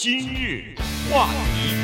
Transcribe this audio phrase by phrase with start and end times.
[0.00, 0.62] 今日
[1.10, 1.74] 话题，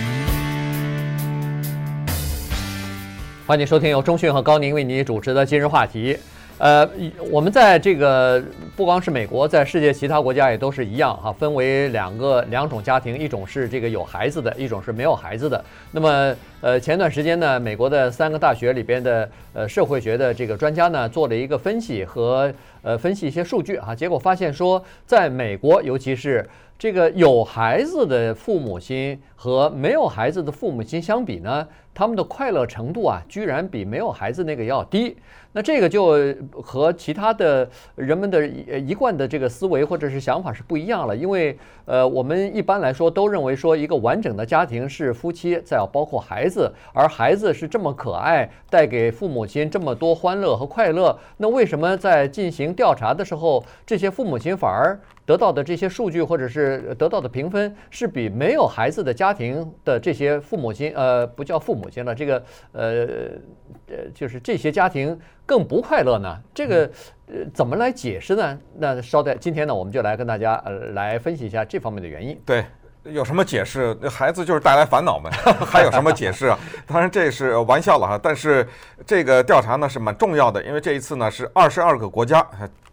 [3.45, 6.17] 欢迎收听由中讯和高宁为您主持的今日话题。
[6.59, 6.89] 呃，
[7.29, 8.41] 我们在这个
[8.77, 15.65] 不光是美国，在世界其他国家也都是一样哈，分为两个两种家庭，一种是这个有孩子的，一种是没有孩子的。
[15.91, 22.51] 那么，呃，前段时间呢，美国的三个大学里边的呃社会学的这个专家呢，做了一个分析和
[22.81, 35.15] 呃分析一些数据啊，结果发现说，在美国，尤其是这个有孩子的父母亲和没有孩子的父母亲相比呢，他们的快乐程度啊，居然比没有孩子那个要低。
[35.57, 46.54] 那这个就和其他的人们的一贯的这个思维或者是想法是不一样了，因为呃，我们一般来说都认为说一个完整的家庭是夫妻，再要包括孩子，
[46.93, 63.07] 而孩子是这么可爱，带给父母亲这么多欢乐和快乐，那为什么在进行调查的时候，这些父母亲反而得到的这些数据或者是得到的评分是比没有孩子的家庭的这些父母亲，呃，不叫父母亲了，这个呃
[63.89, 65.19] 呃，就是这些家庭。
[65.47, 66.41] 更不快乐呢？
[66.55, 66.91] 这个
[67.27, 68.59] 呃，怎么来解释呢？
[68.79, 72.41] 那稍待，今天呢，我们就来跟大家呃来分析一下这方面的原因。
[72.47, 72.65] 对，
[73.05, 73.97] 有什么解释？
[74.01, 75.31] 那孩子就是带来烦恼嘛，
[75.67, 76.59] 还有什么解释啊？
[76.87, 78.19] 当然这是玩笑了哈。
[78.23, 78.67] 但是
[79.07, 82.47] 这个调查呢是蛮重要的，因为这一次呢是二十二个国家，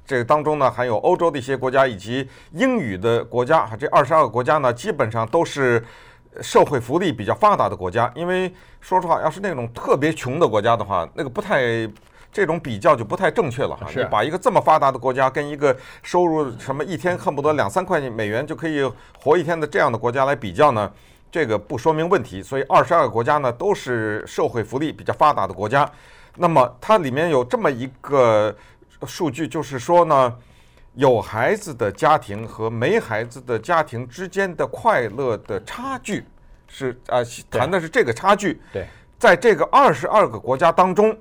[0.05, 3.69] 这个当中呢还有欧洲的一些国家以及英语的国家。
[3.79, 5.83] 这二十二个国家呢基本上都是
[6.41, 8.11] 社会福利比较发达的国家。
[8.13, 11.89] 因为说实话，要是那种特别穷的国家的话，那个不太。
[12.31, 20.89] 这种比较就不太正确了哈，你把一个这么发达的国家跟一个收入什么一天恨不得两三块钱美元就可以活一天的这样的国家来比较呢，
[21.29, 22.41] 这个不说明问题。
[22.41, 25.89] 所以二十二个国家呢都是社会福利比较发达的国家。
[26.37, 28.55] 那么它里面有这么一个
[29.05, 30.33] 数据，就是说呢，
[30.93, 36.23] 有孩子的家庭和没孩子的家庭之间的快乐的差距
[36.69, 38.61] 是啊，谈的是这个差距。
[38.71, 38.87] 对，
[39.19, 41.13] 在这个二十二个国家当中。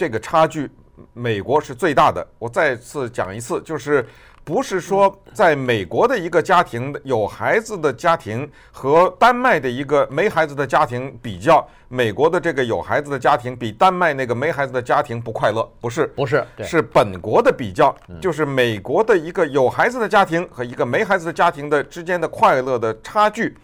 [0.00, 0.66] 这个差距，
[1.12, 2.26] 美国是最大的。
[2.38, 4.02] 我再次讲一次，就是
[4.42, 23.54] 不是说在美国的一个家庭有孩子的家庭和丹麦的一个没孩子的家庭比较，美国的这个有孩子的家庭比丹麦那个没孩子的家庭不快乐，不是，不是，是本国的比较，就是美国的一个有孩子的家庭和一个没孩子的家庭的之间的快乐的差距，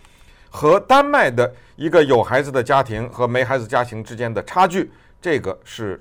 [0.50, 4.92] 和丹麦的一个有孩子的家庭和没孩子家庭之间的差距。
[5.26, 6.00] 这个是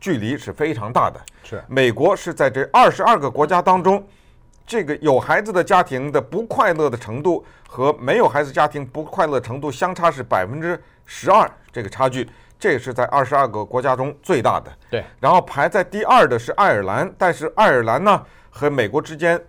[0.00, 1.62] 距离是非常大的，是。
[1.68, 4.04] 美国是在这二十二个国家当中，
[4.66, 10.76] 这个有孩子的家庭的不快乐的程度和没有孩子家庭不快乐程度相差是百分之
[11.06, 14.72] 十二，这个差距，这是在二十二个国家中最大的。
[14.90, 18.20] 对，然后排在第二的是爱尔兰，但是爱尔兰呢
[18.50, 19.40] 和美国之间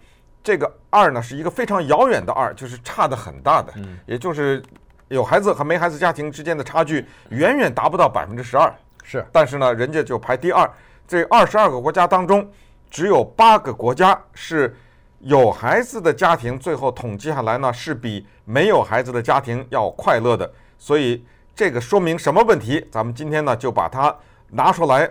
[0.43, 3.73] 这个二呢是一个非常遥远的二，就是差得很大的，
[4.05, 4.61] 也就是
[5.07, 8.71] 有孩子和没孩子家庭之间的差距远远达不到百分之十二。
[9.03, 10.69] 是，但是呢，人家就排第二。
[11.07, 12.47] 这二十二个国家当中，
[12.89, 14.75] 只有八个国家是
[15.19, 20.51] 有孩子的家庭，最后统计下来呢，是比没有孩子的家庭要快乐的。
[20.77, 22.85] 所以这个说明什么问题？
[22.91, 24.15] 咱们今天呢就把它
[24.49, 25.09] 拿出来。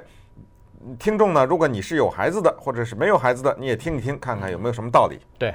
[0.98, 5.18] 听众呢，如果你是有孩子的，或者是没有孩子的，你也听一听，看看有没有什么道理。
[5.36, 5.52] 对。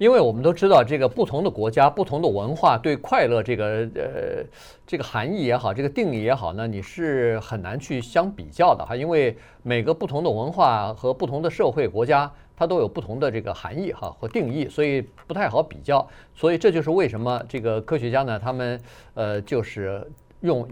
[0.00, 4.42] 因为我们都知道，这个不同的国家、不同的文化对快乐这个呃
[4.86, 8.96] 这个含义也好，这个定义也好呢，你是很难去相比较的哈。
[8.96, 16.08] 因为每个不同的文化和不同的社会国家，它都有不同的这个含义哈和定义，所以不太好比较。
[16.34, 18.80] 所以这就是为什么这个科学家呢，他们
[19.12, 20.66] 呃就是用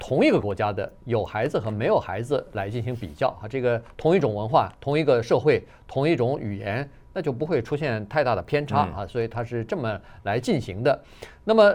[0.00, 3.46] 同一个国家的有孩子和没有孩子来进行比较哈。
[3.46, 6.90] 这个同一种文化、同一个社会、同一种语言。
[7.14, 11.00] 那就不会出现太大的偏差啊，所以它是这么来进行的。
[11.44, 11.72] 那么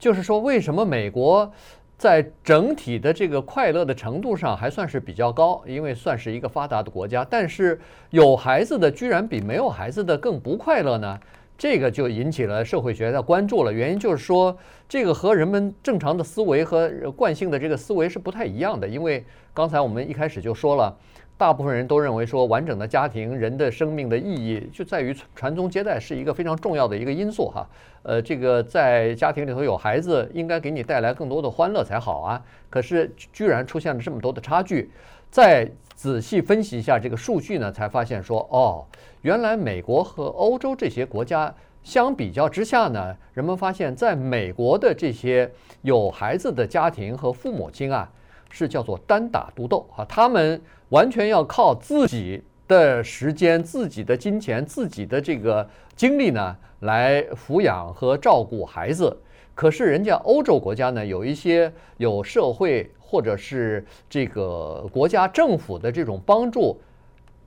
[0.00, 1.50] 就是说，为什么美国
[1.96, 5.62] 在整体的这个快乐的程度上还算是比较高？
[5.64, 7.80] 因为算是一个发达的国家，但是
[8.10, 11.18] 有孩子的居然比没有孩子的更不快乐呢？
[11.56, 13.72] 这个就引起了社会学的关注了。
[13.72, 14.54] 原因就是说，
[14.88, 18.88] 这个和人们正常的思维和惯性的这个思维是不太一样的。
[18.88, 20.92] 因为刚才我们一开始就说了。
[21.36, 27.68] 大部分人都认为说，完整的家庭，人的生命的意义就在于传宗接代，是一个非常重要的一个因素哈。
[28.04, 32.40] 呃，这个在家庭里头有孩子，应该给你带来更多的欢乐才好啊。
[32.70, 34.90] 可是居然出现了这么多的差距。
[35.28, 38.86] 再仔细分析一下这个数据呢，才发现说，哦，
[39.22, 41.52] 原来美国和欧洲这些国家
[41.82, 45.50] 相比较之下呢，人们发现在美国的这些
[45.82, 48.08] 有孩子的家庭和父母亲啊，
[48.50, 50.62] 是叫做单打独斗啊，他们。
[50.94, 59.16] 完全要靠自己的时间、自己的金钱、自己的这个精力呢，来抚养和照顾孩子。
[59.56, 66.80] 可是人家欧洲国家呢，有一些有社会或者是这个国家政府的这种帮助，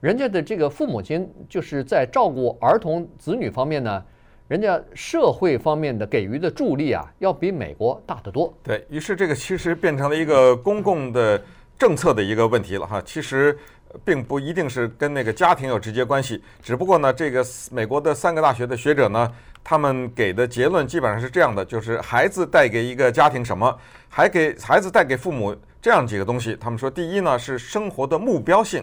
[0.01, 4.03] 人家的这个父母亲就是在照顾儿童子女方面呢，
[4.49, 8.53] 人家社会方面的给予的助力啊，要比美国大得多。
[8.61, 11.41] 对，于是这个其实变成了一个公共的
[11.77, 13.01] 政策的一个问题了哈。
[13.05, 13.57] 其实
[14.03, 19.31] 并不一定是跟那个家庭有直接关系，只不过呢，这个美国的三个大学的学者呢。
[19.69, 23.77] 他们给的结论基本上是这样的：就是孩子带给一个家庭什么，
[24.07, 26.55] 还给孩子带给父母这样几个东西。
[26.57, 28.81] 他们说，第一呢是生活的目标性，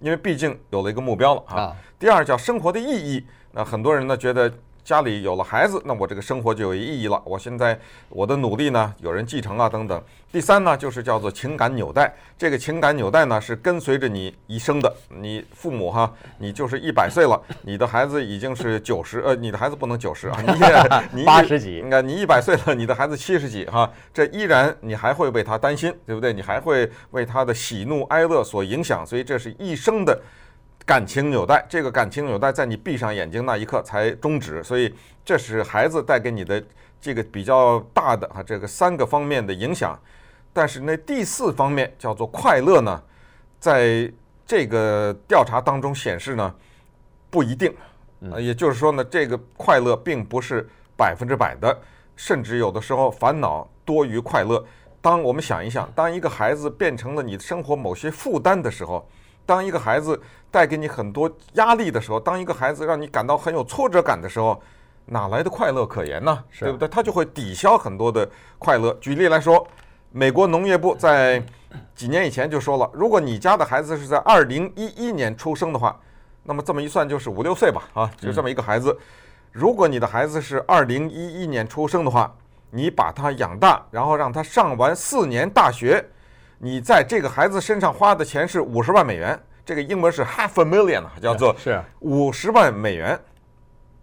[0.00, 1.76] 因为毕竟有了一个目标了啊。
[1.98, 4.50] 第二叫生活的意义，那很多人呢觉得。
[4.84, 7.20] 家里有了孩子，那我这个生活就有意义了。
[7.24, 10.02] 我现在我的努力呢，有人继承啊，等等。
[10.32, 12.12] 第三呢，就是叫做情感纽带。
[12.36, 14.92] 这个情感纽带呢，是跟随着你一生的。
[15.08, 20.38] 你父母哈，你就是一百岁了，你的孩子已经是九十，呃，你的孩子不能九十啊，
[21.12, 26.32] 你你八十几，你看你一百岁了，你的孩子七十几哈，这依然你还会为他担心，对不对？
[26.32, 30.20] 你还会为他的喜怒哀乐所影响，所以这是一生的。
[30.84, 34.92] 感情纽带，这个感情纽带在你闭上眼睛那一刻才终止，所以
[35.24, 36.62] 这是孩子带给你的
[37.00, 39.98] 这个比较大的啊，这个三个方面的影响。
[40.52, 43.00] 但是那第四方面叫做快乐呢，
[43.60, 44.12] 在
[44.44, 46.52] 这个调查当中显示呢，
[47.30, 47.72] 不一定，
[48.32, 51.80] 呃，也就是说呢，这个快乐并不是百分之百的，
[52.16, 54.62] 甚至有的时候烦恼多于快乐。
[55.00, 59.08] 当我们想一想，当一个孩子变成了你生活某些负担的时候。
[59.44, 64.60] 当一个孩子带给你很多压力的时候，当一个孩子让你感到很有挫折感的时候，
[65.06, 66.44] 哪来的快乐可言呢？
[66.58, 66.86] 对不对？
[66.88, 68.28] 他就会抵消很多的
[68.58, 68.92] 快乐。
[69.00, 69.66] 举例来说，
[70.10, 71.42] 美国农业部在
[71.94, 75.98] 几年以前就说了，如果你家的孩子是在二零一一年出生的话，
[76.44, 78.96] 那么这么一算就是五六岁吧，啊，就这么一个孩子。
[79.50, 82.34] 如果你的孩子是二零一一年出生的话，
[82.70, 86.04] 你把他养大，然后让他上完四年大学。
[86.64, 93.18] 你在这个孩子身上花的钱是五十万美元，这个英文是 half a million 叫做是五十万美元。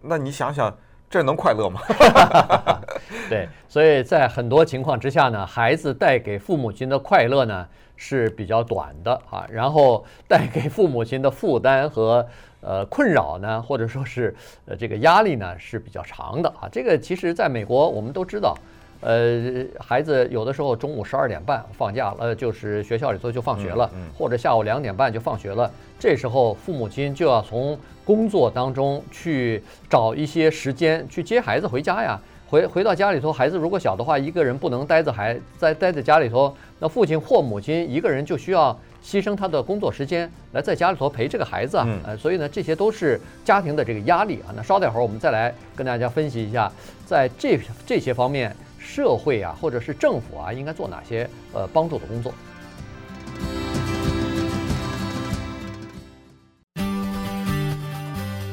[0.02, 0.70] 那你想想，
[1.08, 1.80] 这能快乐吗？
[3.30, 7.66] 对，所以在很多情况之下呢，孩子带给父母亲的快乐呢
[7.96, 12.28] 是比较短的啊，然后带给父母亲的负担和
[12.60, 14.36] 呃困扰呢，或者说是
[14.66, 16.68] 呃这个压力呢是比较长的啊。
[16.70, 18.54] 这个其实在美国我们都知道。
[19.00, 25.70] 呃，孩子有的时候中午十二点半放假了，呃，就是学校里头就放学了，或者下午两点半就放学了。
[25.98, 32.20] 这时候父母亲就要从工作当中去找一些时间去接孩子回家呀。
[32.46, 41.86] 回回到家里头，孩子如果小的话，一个人不能待在孩在待在家里头，那父亲或母亲一个人就需要牺牲他的工作时间来在家里头陪这个孩子啊。
[42.04, 44.52] 呃，所以呢，这些都是家庭的这个压力啊。
[44.54, 46.70] 那稍等会儿我们再来跟大家分析一下，
[47.06, 48.54] 在这这些方面。
[48.92, 52.34] 社会啊，或者是政府啊，应该做哪些呃帮助的工作？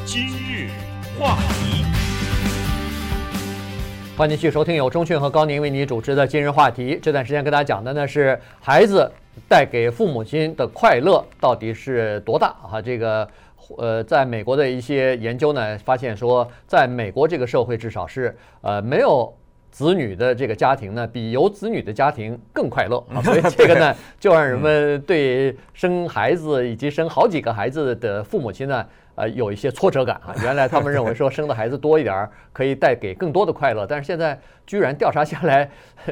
[0.06, 0.70] 今日
[1.20, 1.84] 话题，
[4.16, 7.00] 欢迎继续收听由钟讯和高宁为你主持的今日话题。
[7.02, 9.12] 这段时间跟大家讲的呢是孩子
[9.50, 12.80] 带给父母亲的快乐到底是多大啊？
[12.80, 13.28] 这个
[13.76, 19.36] 呃，在美国的一些研究呢，发现说，在美国这个社会至少是呃没有。
[19.72, 22.98] 子女的这个家庭呢，比有子女的家庭更快乐。
[23.14, 28.86] 啊，所以 这个呢，就让人们对生孩子以及生好几个孩子的父母亲呢，
[29.18, 30.34] 呃，有一些挫折感啊。
[30.42, 35.70] 原来他们认为说生的孩子多一点可以带给更多的快乐，但是现在居然调查下来，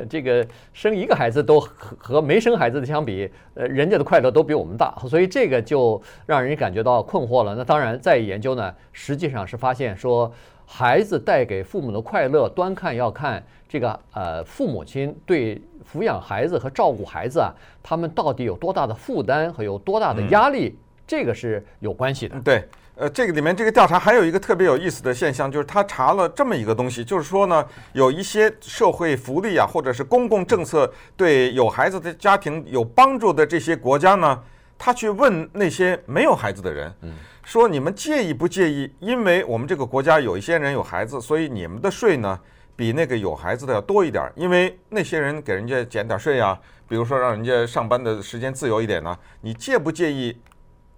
[0.09, 7.55] 这个生一个孩子都和和没生孩子的相比，呃，人家的快乐都比我们大，所以这个就让人感觉到困惑了。
[7.55, 10.33] 那当然，再研究呢，实际上是发现说。
[10.67, 22.41] 孩子带给父母的快乐，端看要看这个呃父母亲对抚养孩子和照顾孩子啊，他们到底有多大的负担和有多大的压力，这个是有关系的。
[22.41, 22.63] 对，
[22.95, 34.41] 呃，这个里面这个调查还有一个特别有意思的现象，就是他查了这么一个东西，就是说呢，有一些社会福利啊，或者是公共政策对有孩子的家庭有帮助的这些国家呢，
[34.77, 37.13] 他去问那些没有孩子的人，嗯。
[37.43, 38.91] 说你们介意不介意？
[38.99, 42.39] 因为我们这个国家有一些人有孩子，所以你们的税呢
[42.75, 44.27] 比那个有孩子的要多一点。
[44.35, 50.35] 因为那些人给人家减点税呀，比如说让人家上班的时间自由一点呢，你介不介意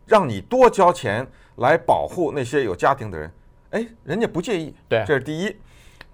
[0.06, 1.28] 让你多交钱
[1.58, 3.32] 来保护那些有家庭的人？
[3.72, 4.74] 哎，人家不介意。
[4.90, 5.56] 对，这是第一。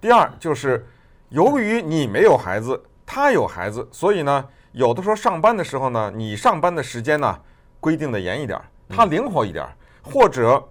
[0.00, 0.86] 第二就是
[1.30, 7.40] 由于你没有孩子，他有孩子，所以呢，有的时候上班的时候呢，你上班的时间呢
[7.80, 9.66] 规定的严一点，他灵活一点。
[10.06, 10.62] 或者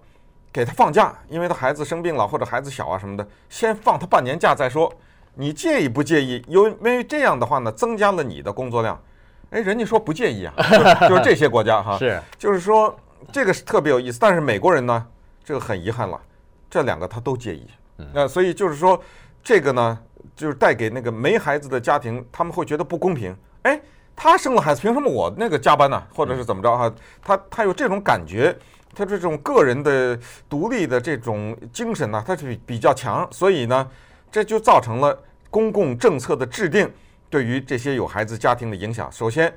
[0.52, 4.88] 给他放假，因为他孩子生病了或者孩子小啊什么的，先放他半年假再说。
[5.34, 6.40] 你介意不介意？
[6.46, 8.96] 因为这样的话呢，增加了你的工作量。
[9.50, 10.54] 哎，人家说不介意啊，
[11.00, 12.96] 就， 就是这些国家哈，是，就是说
[13.32, 14.18] 这个是特别有意思。
[14.20, 15.06] 但是美国人呢，
[15.44, 16.20] 这个很遗憾了，
[16.70, 17.66] 这两个他都介意。
[18.12, 19.00] 那所以就是说，
[19.42, 19.98] 这个呢，
[20.34, 23.36] 就是带给那个没孩子的家庭，他们会觉得不公平。
[23.62, 23.80] 哎，
[24.16, 26.02] 他生了孩子，凭什么我那个加班呢？
[26.12, 26.92] 或者是怎么着哈？
[27.22, 28.56] 他他有这种感觉，
[28.94, 33.26] 他这种个人的独立的这种精神呢，他是比较强。
[33.30, 33.88] 所以呢，
[34.32, 35.16] 这就造成了
[35.50, 36.90] 公共政策的制定
[37.30, 39.10] 对于这些有孩子家庭的影响。
[39.12, 39.56] 首先，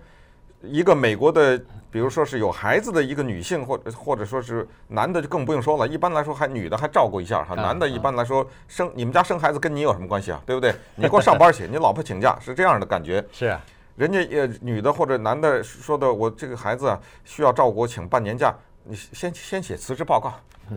[0.70, 1.60] 一个美国的。
[1.90, 5.88] 比如说是有孩子的一个女性，或者或者说是男的就更不用说了。
[5.88, 10.40] 一般来说还女的还照顾一下哈，男的一般来说生你们家生孩子跟你有什么关系啊？
[10.46, 10.76] 对不对？
[10.96, 13.26] 你给我上班去， 你老婆请假是这样的感觉。
[13.32, 13.60] 是啊，
[13.96, 20.34] 人家也女的或者男的说的，我这个孩子啊需要照顾，我请半年假，你先先写辞职报告。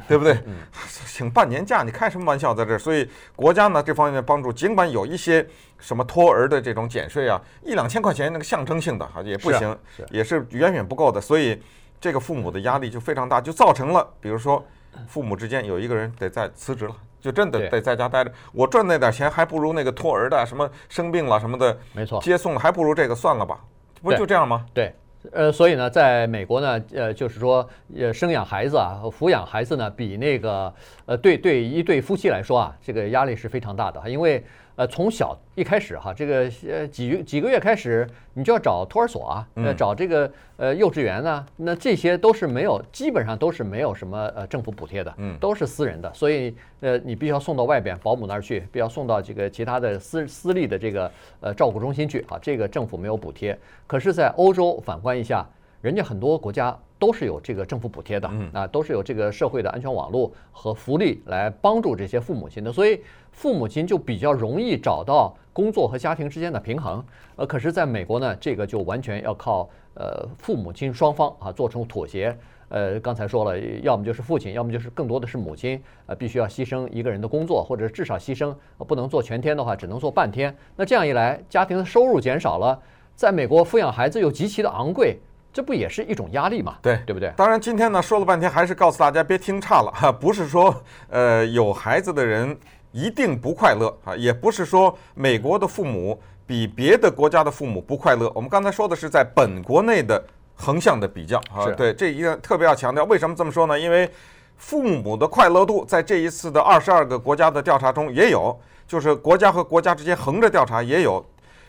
[0.09, 0.39] 对不对？
[1.07, 2.79] 请半年假，你开什么玩笑在这儿？
[2.79, 5.47] 所以国家呢这方面的帮助，尽管有一些
[5.79, 9.79] 什么托儿的这种减税啊，一两千块钱那个象征性的哈也不行，
[10.11, 11.21] 也是远远不够的。
[11.21, 11.61] 所以
[12.01, 14.65] 这个父母的压力就非常大，就造成了，比如说
[15.07, 18.33] 父母之间有一个人得在辞职了，就真的得在家待着。
[18.53, 23.61] 我赚那点钱还不如那个托儿的什么生病了什么的，没错，接送还不如这个算了吧，
[24.03, 24.65] 不就这样吗？
[24.73, 24.95] 对。
[25.33, 30.73] 呃，所以呢，在美国呢，呃，就是说，呃，生养孩子啊，抚养孩子呢，比那个，
[31.07, 34.45] 呃，对对一对夫妻来说啊，这个压力是非常大的，因为。
[34.81, 53.59] 呃，从小一开始哈，这个呃几几个月开始，你就要找托儿所啊，呃，找这个呃幼稚园呢，那这些都是没有，基本上都是没有什么呃政府补贴的，嗯，都是私人的，所以呃你必须要送到外边保姆那儿去，必须要送到这个其他的私私立的这个呃照顾中心去啊，这个政府没有补贴。
[53.87, 55.47] 可是，在欧洲反观一下，
[55.83, 63.01] 人家很多国家都是有这个政府补贴的，啊，都是有这个社会的安全网络和福利来帮助这些父母亲的，所以。
[63.33, 67.03] 父母亲就比较容易找到工作和家庭之间的平衡，
[67.37, 72.37] 呃，可是在美国呢，这个就完全要靠呃父母亲双方啊做出妥协。
[72.69, 80.55] 呃，刚才说了，要么就是父亲，要么就是更多的是母亲，呃，必须要牺牲一个人的工作，或者至少牺牲不能做全天的话，只能做半天。
[80.75, 82.79] 那这样一来，家庭的收入减少了，
[83.15, 85.19] 在美国抚养孩子又极其的昂贵，
[85.53, 86.77] 这不也是一种压力嘛？
[86.83, 87.33] 对，对不对？
[87.37, 90.75] 当然，今天呢说了半天，还是告诉大家别听差了哈， 不是说
[91.09, 92.57] 呃有孩子的人。
[92.93, 94.17] 一定不快乐啊！
[94.17, 98.29] 也不是说美国的父母比别的国家的父母不快乐。
[98.35, 100.21] 我们刚才说的是在本国内的
[100.57, 101.71] 横向的比较啊。
[101.77, 103.05] 对，这一定特别要强调。
[103.05, 103.79] 为什么这么说呢？
[103.79, 104.11] 因为
[104.57, 111.25] 父母的快乐度在这一次的二十二个国家的调查中也有，就是国家和国家之间横着调查也有，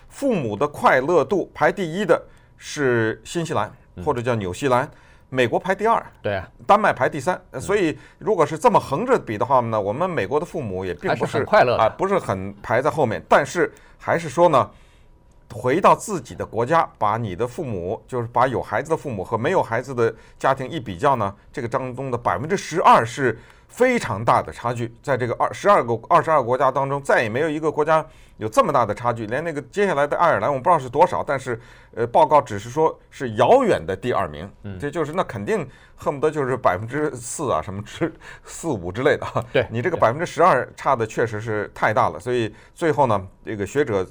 [0.10, 2.20] 父母的快乐度排第一的
[2.64, 3.72] 是新西兰
[4.06, 4.88] 或者叫纽西兰。
[5.34, 13.24] 美国排第二，对啊，丹麦排第三，所以如果是这么横着比的话呢，我们美国的父母也并不是，快乐啊，不是很排在后面。
[13.30, 14.70] 但是还是说呢，
[15.54, 23.38] 回到自己的国家，把你的父母，就是把有孩子的父母和没有孩子的家庭一比较呢，这个当中的百分之十二是。
[23.72, 28.06] 非常大的差距，在这个二十二个二十二个国家当中，再也没有一个国家
[28.36, 29.26] 有这么大的差距。
[29.28, 31.58] 连那个接下来的爱尔兰，我不知道是多少，但是
[31.96, 34.52] 呃，报告只是说是遥远的第二名。
[34.64, 35.66] 嗯，这就是那肯定
[35.96, 39.26] 恨不得就是百分之四啊，什么之四五之类的。
[39.54, 42.20] 对，你这个百分之十二差的确实是太大了。
[42.20, 44.06] 所以最后呢，这个学者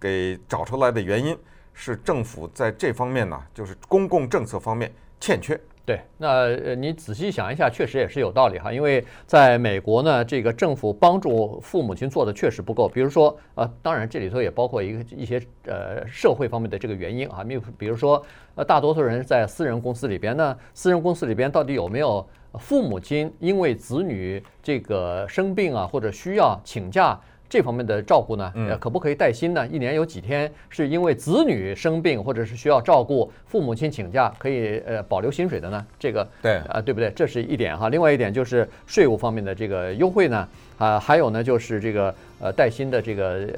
[0.00, 1.36] 给找出来的原因
[1.74, 4.90] 是政府在这方面呢，就是公共政策方面
[5.20, 5.60] 欠缺。
[5.82, 8.72] 对，那呃，你仔细想一下，确实也是有道理哈。
[8.72, 12.88] 因为在美国呢，这个政府帮助父母亲做的确实不够。
[12.88, 17.42] 比如说，呃，当然这里头也包括一个一些呃社会方面的这个原因啊。
[17.42, 22.24] 比比如说，呃，大多数人在私人公司里边呢，私人公司里边到底有没有
[22.58, 27.18] 父母亲因为子女这个生病啊或者需要请假？
[27.50, 29.66] 这方面的照顾呢，呃，可不可以带薪呢？
[29.66, 35.84] 一年有几天是因为子女生病或者是需要照顾，父母亲请假可以呃保留薪水的呢？
[35.98, 37.10] 这个对啊，对不对？
[37.10, 37.88] 这是一点哈。
[37.88, 43.48] 另外一点就是税务方面的这个优惠呢，啊，还有呢就是这个呃带薪的这个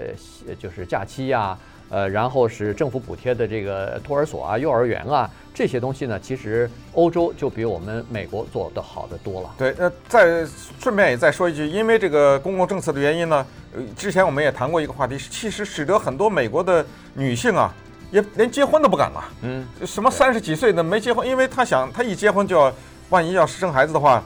[0.49, 1.57] 呃就是假期呀。
[1.93, 9.51] 呃，然后是政府补贴的这个托儿所啊、幼儿园啊这些东西呢，其实欧洲就比我们美国做得好得多了。
[9.59, 10.47] 对，那再
[10.81, 13.47] 顺便也再说一句，因为这个公共政策的原因呢，
[13.77, 16.83] 呃，之前我们也谈过一个话题，其实使得很多美国的
[17.13, 17.71] 女性啊，
[18.11, 19.25] 也连结婚都不敢了。
[19.43, 22.73] 嗯，什么三十几岁的没结婚，因为她想，她一结婚就要，
[23.11, 24.25] 万一要是生孩子的话，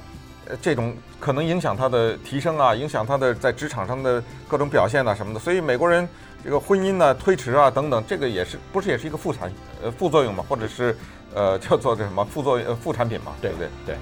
[0.48, 6.08] 呃，这种可能影响她的提升啊，影响她的在职场上的各种表现啊什么的，所以美国人。
[6.44, 9.50] 这个婚姻呢，推迟啊等等，这个也是不是也是一个副产
[9.82, 10.96] 呃副作用嘛，或者是
[11.34, 13.68] 呃叫做这什么副作用呃副产品嘛，对不对？
[13.86, 13.96] 对。